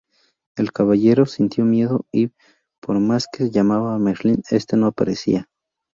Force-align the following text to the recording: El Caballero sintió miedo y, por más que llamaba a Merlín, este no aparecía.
El 0.57 0.71
Caballero 0.71 1.27
sintió 1.27 1.63
miedo 1.63 2.07
y, 2.11 2.31
por 2.81 2.99
más 2.99 3.27
que 3.31 3.51
llamaba 3.51 3.93
a 3.93 3.99
Merlín, 3.99 4.41
este 4.49 4.75
no 4.75 4.87
aparecía. 4.87 5.47